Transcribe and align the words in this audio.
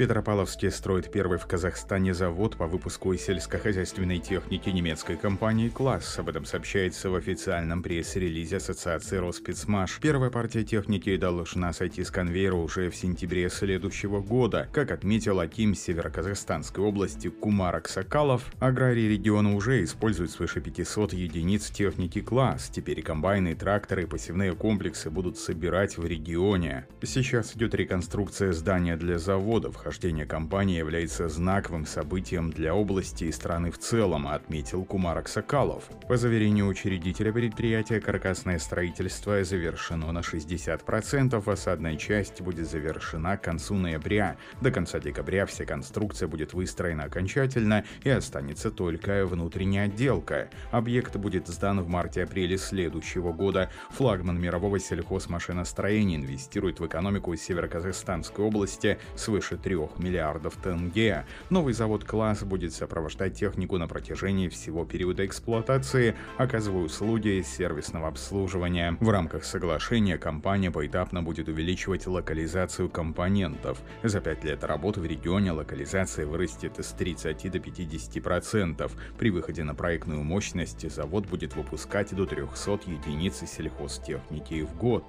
Петропавловске 0.00 0.70
строит 0.70 1.12
первый 1.12 1.36
в 1.36 1.46
Казахстане 1.46 2.14
завод 2.14 2.56
по 2.56 2.66
выпуску 2.66 3.14
сельскохозяйственной 3.14 4.18
техники 4.18 4.70
немецкой 4.70 5.18
компании 5.18 5.68
«Класс». 5.68 6.18
Об 6.18 6.30
этом 6.30 6.46
сообщается 6.46 7.10
в 7.10 7.16
официальном 7.16 7.82
пресс-релизе 7.82 8.56
Ассоциации 8.56 9.18
«Роспецмаш». 9.18 9.98
Первая 10.00 10.30
партия 10.30 10.64
техники 10.64 11.14
должна 11.18 11.74
сойти 11.74 12.02
с 12.02 12.10
конвейера 12.10 12.54
уже 12.54 12.88
в 12.88 12.96
сентябре 12.96 13.50
следующего 13.50 14.20
года. 14.20 14.70
Как 14.72 14.90
отметил 14.90 15.38
Аким 15.38 15.74
Североказахстанской 15.74 16.82
области 16.82 17.28
Кумар 17.28 17.76
Аксакалов, 17.76 18.46
аграрии 18.58 19.06
региона 19.06 19.54
уже 19.54 19.84
используют 19.84 20.30
свыше 20.30 20.62
500 20.62 21.12
единиц 21.12 21.68
техники 21.68 22.22
«Класс». 22.22 22.70
Теперь 22.74 23.02
комбайны, 23.02 23.54
тракторы 23.54 24.04
и 24.04 24.06
посевные 24.06 24.54
комплексы 24.54 25.10
будут 25.10 25.36
собирать 25.36 25.98
в 25.98 26.06
регионе. 26.06 26.86
Сейчас 27.02 27.54
идет 27.54 27.74
реконструкция 27.74 28.54
здания 28.54 28.96
для 28.96 29.18
заводов, 29.18 29.76
Вхождение 29.90 30.24
компании 30.24 30.78
является 30.78 31.28
знаковым 31.28 31.84
событием 31.84 32.52
для 32.52 32.76
области 32.76 33.24
и 33.24 33.32
страны 33.32 33.72
в 33.72 33.78
целом, 33.78 34.28
отметил 34.28 34.84
Кумар 34.84 35.18
Аксакалов. 35.18 35.82
По 36.06 36.16
заверению 36.16 36.68
учредителя 36.68 37.32
предприятия, 37.32 38.00
каркасное 38.00 38.60
строительство 38.60 39.42
завершено 39.42 40.12
на 40.12 40.20
60%, 40.20 41.52
осадная 41.52 41.96
часть 41.96 42.40
будет 42.40 42.70
завершена 42.70 43.36
к 43.36 43.42
концу 43.42 43.74
ноября. 43.74 44.36
До 44.60 44.70
конца 44.70 45.00
декабря 45.00 45.44
вся 45.44 45.64
конструкция 45.64 46.28
будет 46.28 46.52
выстроена 46.52 47.02
окончательно 47.02 47.84
и 48.04 48.10
останется 48.10 48.70
только 48.70 49.26
внутренняя 49.26 49.86
отделка. 49.86 50.50
Объект 50.70 51.16
будет 51.16 51.48
сдан 51.48 51.80
в 51.80 51.88
марте-апреле 51.88 52.58
следующего 52.58 53.32
года. 53.32 53.72
Флагман 53.90 54.40
мирового 54.40 54.78
сельхозмашиностроения 54.78 56.14
инвестирует 56.14 56.78
в 56.78 56.86
экономику 56.86 57.34
Североказахстанской 57.34 58.44
области 58.44 58.96
свыше 59.16 59.56
3 59.56 59.79
миллиардов 59.98 60.56
тенге. 60.56 61.24
Новый 61.48 61.72
завод 61.72 62.04
«Класс» 62.04 62.42
будет 62.42 62.72
сопровождать 62.72 63.34
технику 63.34 63.78
на 63.78 63.86
протяжении 63.86 64.48
всего 64.48 64.84
периода 64.84 65.24
эксплуатации, 65.24 66.16
оказывая 66.36 66.82
услуги 66.82 67.42
сервисного 67.46 68.08
обслуживания. 68.08 68.96
В 69.00 69.08
рамках 69.10 69.44
соглашения 69.44 70.18
компания 70.18 70.70
поэтапно 70.70 71.22
будет 71.22 71.48
увеличивать 71.48 72.06
локализацию 72.06 72.88
компонентов. 72.88 73.78
За 74.02 74.20
пять 74.20 74.44
лет 74.44 74.64
работы 74.64 75.00
в 75.00 75.06
регионе 75.06 75.52
локализация 75.52 76.26
вырастет 76.26 76.78
с 76.78 76.92
30 76.92 77.50
до 77.50 77.58
50%. 77.58 78.90
При 79.18 79.30
выходе 79.30 79.64
на 79.64 79.74
проектную 79.74 80.22
мощность 80.22 80.90
завод 80.90 81.26
будет 81.26 81.56
выпускать 81.56 82.14
до 82.14 82.26
300 82.26 82.80
единиц 82.86 83.42
сельхозтехники 83.46 84.62
в 84.62 84.76
год. 84.76 85.04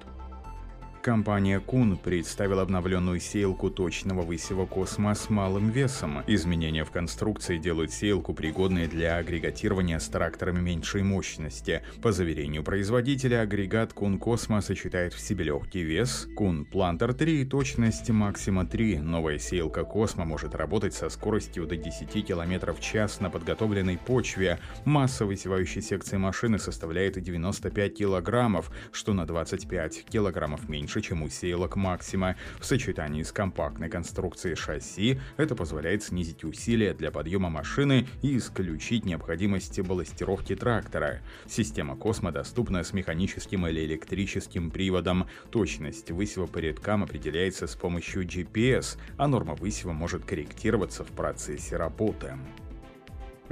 Компания 1.02 1.58
Kuhn 1.58 1.96
представила 1.96 2.62
обновленную 2.62 3.18
сеялку 3.18 3.70
точного 3.70 4.22
высева 4.22 4.66
Kosma 4.66 5.16
с 5.16 5.28
малым 5.28 5.70
весом. 5.70 6.22
Изменения 6.28 6.84
в 6.84 6.92
конструкции 6.92 7.58
делают 7.58 7.90
сеялку 7.90 8.32
пригодной 8.34 8.86
для 8.86 9.16
агрегатирования 9.16 9.98
с 9.98 10.06
тракторами 10.06 10.60
меньшей 10.60 11.02
мощности. 11.02 11.82
По 12.02 12.12
заверению 12.12 12.62
производителя, 12.62 13.40
агрегат 13.40 13.92
Kuhn 13.92 14.20
Kosma 14.20 14.60
сочетает 14.60 15.12
в 15.12 15.18
себе 15.18 15.46
легкий 15.46 15.82
вес, 15.82 16.28
Kuhn 16.36 16.64
Planter 16.64 17.14
3 17.14 17.42
и 17.42 17.44
точность 17.44 18.08
Maxima 18.08 18.64
3. 18.64 19.00
Новая 19.00 19.40
сеялка 19.40 19.82
Kosma 19.82 20.24
может 20.24 20.54
работать 20.54 20.94
со 20.94 21.08
скоростью 21.08 21.66
до 21.66 21.76
10 21.76 22.24
км 22.24 22.72
в 22.72 22.80
час 22.80 23.18
на 23.18 23.28
подготовленной 23.28 23.98
почве. 23.98 24.60
Масса 24.84 25.26
высевающей 25.26 25.82
секции 25.82 26.16
машины 26.16 26.60
составляет 26.60 27.20
95 27.20 27.98
кг, 27.98 28.64
что 28.92 29.14
на 29.14 29.26
25 29.26 30.04
кг 30.04 30.68
меньше 30.68 30.91
меньше, 30.92 31.08
чем 31.08 31.22
у 31.22 31.28
сеялок 31.28 31.76
Максима. 31.76 32.36
В 32.60 32.64
сочетании 32.64 33.22
с 33.22 33.32
компактной 33.32 33.88
конструкцией 33.88 34.56
шасси 34.56 35.18
это 35.36 35.54
позволяет 35.54 36.02
снизить 36.02 36.44
усилия 36.44 36.92
для 36.94 37.10
подъема 37.10 37.48
машины 37.48 38.06
и 38.22 38.36
исключить 38.36 39.04
необходимость 39.04 39.80
балластировки 39.80 40.54
трактора. 40.54 41.20
Система 41.46 41.96
Космо 41.96 42.30
доступна 42.30 42.84
с 42.84 42.92
механическим 42.92 43.66
или 43.66 43.84
электрическим 43.84 44.70
приводом. 44.70 45.28
Точность 45.50 46.10
высева 46.10 46.46
по 46.46 46.58
рядкам 46.58 47.04
определяется 47.04 47.66
с 47.66 47.74
помощью 47.74 48.24
GPS, 48.24 48.98
а 49.16 49.28
норма 49.28 49.54
высева 49.54 49.92
может 49.92 50.24
корректироваться 50.24 51.04
в 51.04 51.08
процессе 51.08 51.76
работы. 51.76 52.34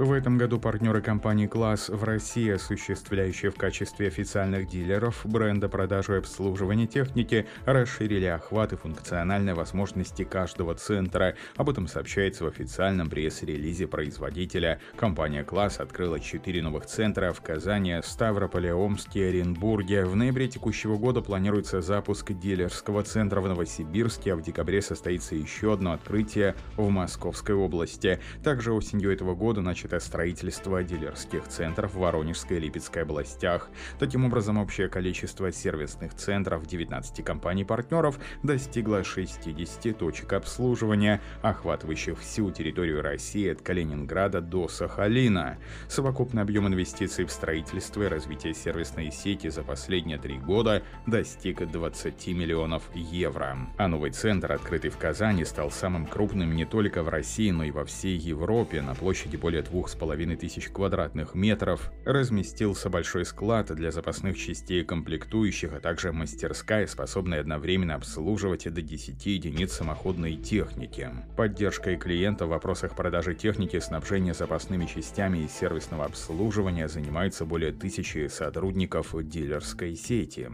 В 0.00 0.12
этом 0.12 0.38
году 0.38 0.58
партнеры 0.58 1.02
компании 1.02 1.46
«Класс» 1.46 1.90
в 1.90 2.04
России, 2.04 2.52
осуществляющие 2.52 3.50
в 3.50 3.56
качестве 3.56 4.08
официальных 4.08 4.66
дилеров 4.66 5.20
бренда 5.26 5.68
продажи 5.68 6.14
и 6.14 6.18
обслуживания 6.20 6.86
техники, 6.86 7.46
расширили 7.66 8.24
охват 8.24 8.72
и 8.72 8.76
функциональные 8.76 9.54
возможности 9.54 10.24
каждого 10.24 10.74
центра. 10.74 11.34
Об 11.56 11.68
этом 11.68 11.86
сообщается 11.86 12.44
в 12.44 12.46
официальном 12.46 13.10
пресс-релизе 13.10 13.86
производителя. 13.88 14.80
Компания 14.96 15.44
«Класс» 15.44 15.80
открыла 15.80 16.18
четыре 16.18 16.62
новых 16.62 16.86
центра 16.86 17.34
в 17.34 17.42
Казани, 17.42 18.00
Ставрополе, 18.02 18.72
Омске 18.72 19.20
и 19.20 19.28
Оренбурге. 19.28 20.06
В 20.06 20.16
ноябре 20.16 20.48
текущего 20.48 20.96
года 20.96 21.20
планируется 21.20 21.82
запуск 21.82 22.32
дилерского 22.32 23.02
центра 23.02 23.42
в 23.42 23.48
Новосибирске, 23.48 24.32
а 24.32 24.36
в 24.36 24.40
декабре 24.40 24.80
состоится 24.80 25.34
еще 25.34 25.74
одно 25.74 25.92
открытие 25.92 26.54
в 26.78 26.88
Московской 26.88 27.54
области. 27.54 28.18
Также 28.42 28.72
осенью 28.72 29.12
этого 29.12 29.34
года 29.34 29.60
начат 29.60 29.89
это 29.90 29.98
строительство 29.98 30.84
дилерских 30.84 31.48
центров 31.48 31.94
в 31.94 31.98
Воронежской 31.98 32.58
и 32.58 32.60
Липецкой 32.60 33.02
областях. 33.02 33.68
Таким 33.98 34.24
образом, 34.24 34.56
общее 34.56 34.88
количество 34.88 35.50
сервисных 35.50 36.14
центров 36.14 36.64
19 36.64 37.24
компаний-партнеров 37.24 38.20
достигло 38.44 39.02
60 39.02 39.98
точек 39.98 40.32
обслуживания, 40.32 41.20
охватывающих 41.42 42.20
всю 42.20 42.52
территорию 42.52 43.02
России 43.02 43.50
от 43.50 43.62
Калининграда 43.62 44.40
до 44.40 44.68
Сахалина. 44.68 45.58
Совокупный 45.88 46.42
объем 46.42 46.68
инвестиций 46.68 47.24
в 47.24 47.32
строительство 47.32 48.04
и 48.04 48.06
развитие 48.06 48.54
сервисной 48.54 49.10
сети 49.10 49.48
за 49.48 49.64
последние 49.64 50.18
три 50.18 50.38
года 50.38 50.84
достиг 51.06 51.68
20 51.68 52.28
миллионов 52.28 52.84
евро. 52.94 53.58
А 53.76 53.88
новый 53.88 54.12
центр, 54.12 54.52
открытый 54.52 54.90
в 54.90 54.98
Казани, 54.98 55.44
стал 55.44 55.72
самым 55.72 56.06
крупным 56.06 56.54
не 56.54 56.64
только 56.64 57.02
в 57.02 57.08
России, 57.08 57.50
но 57.50 57.64
и 57.64 57.72
во 57.72 57.84
всей 57.84 58.16
Европе 58.16 58.82
на 58.82 58.94
площади 58.94 59.36
более 59.36 59.62
двух 59.80 59.88
с 59.88 59.94
половиной 59.94 60.36
тысяч 60.36 60.68
квадратных 60.68 61.34
метров 61.34 61.90
разместился 62.04 62.90
большой 62.90 63.24
склад 63.24 63.74
для 63.74 63.90
запасных 63.90 64.36
частей 64.36 64.84
комплектующих, 64.84 65.72
а 65.72 65.80
также 65.80 66.12
мастерская, 66.12 66.86
способная 66.86 67.40
одновременно 67.40 67.94
обслуживать 67.94 68.70
до 68.70 68.82
10 68.82 69.24
единиц 69.24 69.72
самоходной 69.72 70.36
техники. 70.36 71.08
Поддержкой 71.34 71.96
клиента 71.96 72.44
в 72.44 72.50
вопросах 72.50 72.94
продажи 72.94 73.34
техники, 73.34 73.78
снабжения 73.78 74.34
запасными 74.34 74.84
частями 74.84 75.38
и 75.38 75.48
сервисного 75.48 76.04
обслуживания 76.04 76.86
занимаются 76.86 77.46
более 77.46 77.72
тысячи 77.72 78.28
сотрудников 78.28 79.14
дилерской 79.26 79.96
сети. 79.96 80.50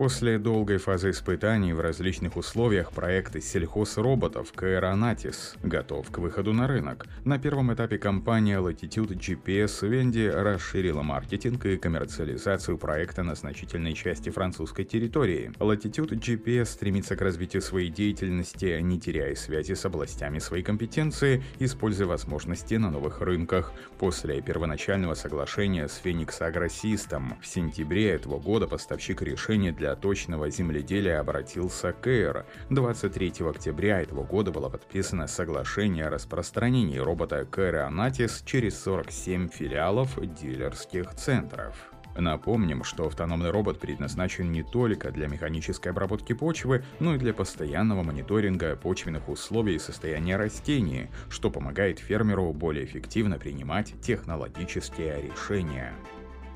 После 0.00 0.38
долгой 0.38 0.78
фазы 0.78 1.10
испытаний 1.10 1.74
в 1.74 1.80
различных 1.80 2.38
условиях 2.38 2.90
проект 2.90 3.38
сельхозроботов 3.42 4.50
Каэронатис 4.50 5.56
готов 5.62 6.10
к 6.10 6.16
выходу 6.16 6.54
на 6.54 6.66
рынок. 6.66 7.04
На 7.26 7.38
первом 7.38 7.74
этапе 7.74 7.98
компания 7.98 8.58
Latitude 8.60 9.10
GPS 9.10 9.86
Венди 9.86 10.26
расширила 10.26 11.02
маркетинг 11.02 11.66
и 11.66 11.76
коммерциализацию 11.76 12.78
проекта 12.78 13.22
на 13.22 13.34
значительной 13.34 13.92
части 13.92 14.30
французской 14.30 14.84
территории. 14.84 15.52
Latitude 15.58 16.18
GPS 16.18 16.64
стремится 16.64 17.14
к 17.14 17.20
развитию 17.20 17.60
своей 17.60 17.90
деятельности, 17.90 18.80
не 18.80 18.98
теряя 18.98 19.34
связи 19.34 19.74
с 19.74 19.84
областями 19.84 20.38
своей 20.38 20.62
компетенции, 20.62 21.44
используя 21.58 22.06
возможности 22.06 22.72
на 22.76 22.90
новых 22.90 23.20
рынках. 23.20 23.74
После 23.98 24.40
первоначального 24.40 25.12
соглашения 25.12 25.88
с 25.88 26.00
Phoenix 26.02 26.40
AgroSystem 26.40 27.38
в 27.42 27.46
сентябре 27.46 28.12
этого 28.12 28.38
года 28.38 28.66
поставщик 28.66 29.20
решения 29.20 29.72
для 29.72 29.89
точного 29.96 30.50
земледелия 30.50 31.20
обратился 31.20 31.92
к 31.92 32.06
Эйр. 32.06 32.46
23 32.70 33.46
октября 33.48 34.00
этого 34.00 34.24
года 34.24 34.50
было 34.50 34.68
подписано 34.68 35.26
соглашение 35.26 36.06
о 36.06 36.10
распространении 36.10 36.98
робота 36.98 37.44
Кэра 37.44 37.86
Анатис 37.86 38.42
через 38.44 38.80
47 38.82 39.48
филиалов 39.48 40.18
дилерских 40.34 41.14
центров. 41.14 41.74
Напомним, 42.16 42.84
что 42.84 43.06
автономный 43.06 43.50
робот 43.50 43.78
предназначен 43.78 44.50
не 44.50 44.62
только 44.62 45.10
для 45.10 45.28
механической 45.28 45.88
обработки 45.88 46.32
почвы, 46.32 46.84
но 46.98 47.14
и 47.14 47.18
для 47.18 47.32
постоянного 47.32 48.02
мониторинга 48.02 48.76
почвенных 48.76 49.28
условий 49.28 49.76
и 49.76 49.78
состояния 49.78 50.36
растений, 50.36 51.08
что 51.28 51.50
помогает 51.50 51.98
фермеру 51.98 52.52
более 52.52 52.84
эффективно 52.84 53.38
принимать 53.38 53.94
технологические 54.02 55.22
решения. 55.22 55.94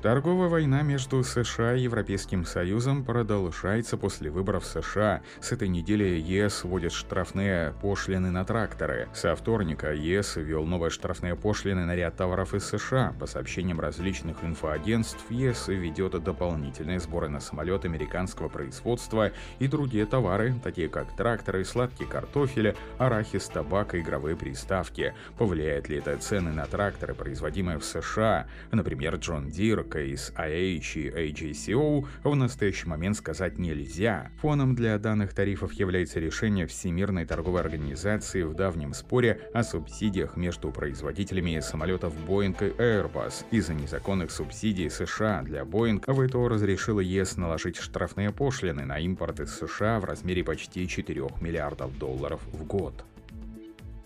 Торговая 0.01 0.49
война 0.49 0.83
между 0.83 1.23
США 1.23 1.75
и 1.75 1.81
Европейским 1.81 2.45
Союзом 2.45 3.03
продолжается 3.03 3.97
после 3.97 4.29
выборов 4.29 4.63
США. 4.63 5.23
С 5.41 5.51
этой 5.51 5.67
недели 5.67 6.03
ЕС 6.03 6.63
вводит 6.63 6.91
штрафные 6.91 7.73
пошлины 7.81 8.29
на 8.29 8.45
тракторы. 8.45 9.07
Со 9.15 9.35
вторника 9.35 9.93
ЕС 9.93 10.35
ввел 10.35 10.63
новые 10.65 10.91
штрафные 10.91 11.35
пошлины 11.35 11.85
на 11.85 11.95
ряд 11.95 12.17
товаров 12.17 12.53
из 12.53 12.65
США. 12.65 13.15
По 13.19 13.25
сообщениям 13.25 13.79
различных 13.79 14.43
инфоагентств, 14.43 15.25
ЕС 15.31 15.69
ведет 15.69 16.23
дополнительные 16.23 16.99
сборы 16.99 17.29
на 17.29 17.39
самолеты 17.39 17.87
американского 17.87 18.47
производства 18.47 19.31
и 19.57 19.67
другие 19.67 20.05
товары, 20.05 20.53
такие 20.63 20.87
как 20.87 21.15
тракторы, 21.15 21.65
сладкий 21.65 22.05
картофель, 22.05 22.75
арахис, 22.99 23.47
табак 23.47 23.95
и 23.95 24.01
игровые 24.01 24.35
приставки. 24.35 25.15
Повлияет 25.39 25.89
ли 25.89 25.97
это 25.97 26.15
цены 26.17 26.51
на 26.51 26.67
тракторы, 26.67 27.15
производимые 27.15 27.79
в 27.79 27.85
США? 27.85 28.45
Например, 28.71 29.15
John 29.15 29.49
Deere, 29.49 29.83
Case 29.93 30.31
IH 30.35 30.95
и 30.95 31.31
AGCO 31.31 32.07
в 32.23 32.35
настоящий 32.35 32.87
момент 32.87 33.17
сказать 33.17 33.57
нельзя. 33.57 34.31
Фоном 34.41 34.75
для 34.75 34.97
данных 34.97 35.33
тарифов 35.33 35.73
является 35.73 36.19
решение 36.19 36.65
Всемирной 36.65 37.25
торговой 37.25 37.61
организации 37.61 38.41
в 38.43 38.53
давнем 38.53 38.93
споре 38.93 39.41
о 39.53 39.63
субсидиях 39.63 40.37
между 40.37 40.71
производителями 40.71 41.59
самолетов 41.59 42.13
Boeing 42.27 42.55
и 42.67 42.71
Airbus. 42.81 43.45
Из-за 43.51 43.73
незаконных 43.73 44.31
субсидий 44.31 44.89
США 44.89 45.41
для 45.43 45.61
Boeing 45.61 46.01
ВТО 46.01 46.47
разрешила 46.47 46.99
ЕС 46.99 47.37
наложить 47.37 47.77
штрафные 47.77 48.31
пошлины 48.31 48.85
на 48.85 48.99
импорт 48.99 49.39
из 49.39 49.55
США 49.55 49.99
в 49.99 50.05
размере 50.05 50.43
почти 50.43 50.87
4 50.87 51.21
миллиардов 51.41 51.97
долларов 51.97 52.41
в 52.51 52.65
год. 52.65 53.05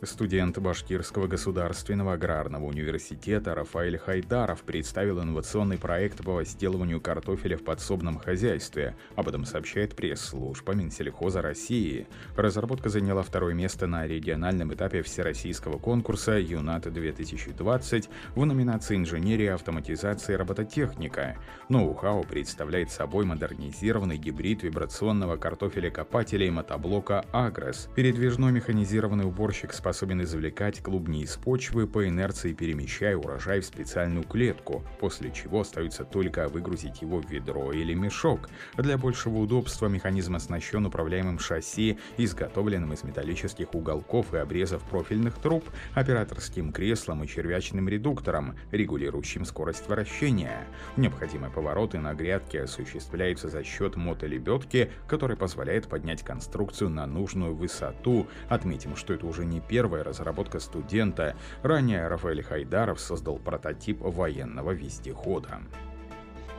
Студент 0.02 0.58
Башкирского 0.58 1.28
государственного 1.28 2.14
аграрного 2.14 2.64
университета 2.64 3.54
Рафаэль 3.54 3.98
Хайдаров 3.98 4.62
представил 4.62 5.22
инновационный 5.22 5.78
проект 5.78 6.24
по 6.24 6.36
возделыванию 6.36 7.02
картофеля 7.02 7.58
в 7.58 7.66
подсобном 7.66 8.18
хозяйстве. 8.18 8.96
Об 9.18 9.28
этом 9.28 9.44
сообщает 9.44 9.98
пресс-служба 9.98 10.74
Минсельхоза 10.74 11.42
России. 11.42 12.08
Разработка 12.38 12.88
заняла 12.88 13.24
второе 13.24 13.54
место 13.54 13.88
на 13.88 14.08
региональном 14.08 14.74
этапе 14.74 15.02
всероссийского 15.02 15.80
конкурса 15.80 16.40
«ЮНАТ-2020» 16.40 18.08
в 18.36 18.46
номинации 18.46 18.96
«Инженерия, 18.96 19.56
автоматизация 19.56 20.36
и 20.36 20.38
робототехника». 20.38 21.36
Ноу-хау 21.68 22.24
представляет 22.24 22.90
собой 22.90 23.26
модернизированный 23.26 24.18
гибрид 24.18 24.64
вибрационного 24.64 25.36
картофеля-копателя 25.36 26.48
и 26.48 26.52
мотоблока 26.52 27.26
«Агрес», 27.34 27.90
передвижной 27.98 28.54
механизированный 28.54 29.26
уборщик 29.26 29.74
с 29.74 29.89
способен 29.90 30.22
извлекать 30.22 30.84
клубни 30.84 31.24
из 31.24 31.36
почвы 31.36 31.88
по 31.88 32.08
инерции, 32.08 32.54
перемещая 32.54 33.18
урожай 33.18 33.60
в 33.60 33.66
специальную 33.66 34.24
клетку, 34.24 34.84
после 35.00 35.32
чего 35.32 35.62
остается 35.62 36.04
только 36.04 36.48
выгрузить 36.48 37.02
его 37.02 37.20
в 37.20 37.28
ведро 37.28 37.72
или 37.72 37.96
мешок. 37.96 38.52
Для 38.78 39.00
большего 39.00 39.40
удобства 39.40 39.88
механизм 39.88 40.36
оснащен 40.36 40.86
управляемым 40.86 41.40
шасси, 41.40 41.98
изготовленным 42.18 42.94
из 42.94 43.04
металлических 43.04 43.74
уголков 43.74 44.32
и 44.36 44.38
обрезов 44.38 44.84
профильных 44.84 45.40
труб, 45.40 45.68
операторским 45.96 46.72
креслом 46.72 47.24
и 47.24 47.28
червячным 47.28 47.90
редуктором, 47.90 48.56
регулирующим 48.70 49.44
скорость 49.44 49.90
вращения. 49.90 50.68
Необходимые 50.98 51.52
повороты 51.52 51.98
на 51.98 52.14
грядке 52.14 52.62
осуществляются 52.62 53.50
за 53.50 53.64
счет 53.64 53.96
мотолебедки, 53.96 54.92
которая 55.08 55.36
позволяет 55.36 55.88
поднять 55.88 56.22
конструкцию 56.22 56.92
на 56.92 57.08
нужную 57.08 57.56
высоту. 57.56 58.28
Отметим, 58.50 58.96
что 58.96 59.16
это 59.16 59.26
уже 59.26 59.46
не 59.46 59.60
первый 59.62 59.79
первая 59.80 60.04
разработка 60.04 60.60
студента. 60.60 61.38
Ранее 61.64 62.06
Рафаэль 62.10 62.44
Хайдаров 62.44 63.00
создал 63.00 63.38
прототип 63.40 64.02
военного 64.02 64.72
вездехода. 64.72 65.62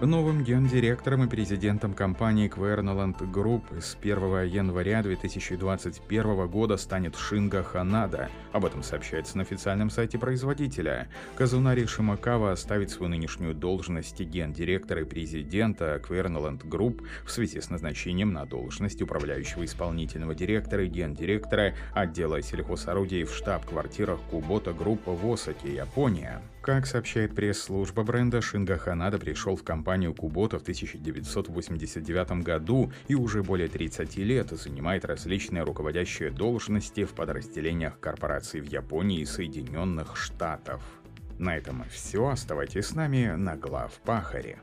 Новым 0.00 0.42
гендиректором 0.42 1.24
и 1.24 1.28
президентом 1.28 1.92
компании 1.92 2.50
Kverneland 2.50 3.18
Group 3.30 3.82
с 3.82 3.94
1 4.00 4.44
января 4.44 5.02
2021 5.02 6.48
года 6.48 6.78
станет 6.78 7.16
Шинга 7.16 7.62
Ханада. 7.62 8.30
Об 8.52 8.64
этом 8.64 8.82
сообщается 8.82 9.36
на 9.36 9.42
официальном 9.42 9.90
сайте 9.90 10.18
производителя. 10.18 11.08
Казунари 11.36 11.84
Шимакава 11.84 12.52
оставит 12.52 12.90
свою 12.90 13.10
нынешнюю 13.10 13.54
должность 13.54 14.18
гендиректора 14.18 15.02
и 15.02 15.04
президента 15.04 16.00
Kverneland 16.02 16.66
Group 16.66 17.06
в 17.26 17.30
связи 17.30 17.60
с 17.60 17.68
назначением 17.68 18.32
на 18.32 18.46
должность 18.46 19.02
управляющего 19.02 19.66
исполнительного 19.66 20.34
директора 20.34 20.84
и 20.84 20.88
гендиректора 20.88 21.74
отдела 21.92 22.40
сельхозорудий 22.40 23.24
в 23.24 23.34
штаб-квартирах 23.34 24.18
Kubota 24.30 24.72
Group 24.72 25.02
в 25.04 25.30
Осаке, 25.30 25.74
Япония. 25.74 26.40
Как 26.62 26.86
сообщает 26.86 27.34
пресс-служба 27.34 28.02
бренда, 28.02 28.42
Шинга 28.42 28.76
Ханада 28.76 29.18
пришел 29.18 29.56
в 29.56 29.64
компанию 29.64 30.14
Kubota 30.14 30.58
в 30.58 30.62
1989 30.62 32.42
году 32.42 32.92
и 33.08 33.14
уже 33.14 33.42
более 33.42 33.68
30 33.68 34.16
лет 34.18 34.50
занимает 34.50 35.06
различные 35.06 35.62
руководящие 35.62 36.30
должности 36.30 37.04
в 37.04 37.14
подразделениях 37.14 37.98
корпораций 37.98 38.60
в 38.60 38.66
Японии 38.66 39.20
и 39.20 39.24
Соединенных 39.24 40.18
Штатов. 40.18 40.82
На 41.38 41.56
этом 41.56 41.82
все. 41.90 42.28
Оставайтесь 42.28 42.88
с 42.88 42.94
нами 42.94 43.34
на 43.34 43.56
глав 43.56 43.92
Пахаре. 44.04 44.58